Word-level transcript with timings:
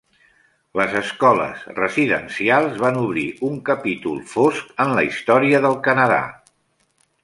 Les 0.79 0.95
escoles 1.01 1.65
residencials 1.81 2.81
van 2.87 2.99
obrir 3.03 3.27
un 3.51 3.63
capítol 3.71 4.21
fosc 4.35 4.75
en 4.87 4.99
la 5.01 5.09
història 5.13 5.65
del 5.69 5.83
Canadà. 5.91 6.23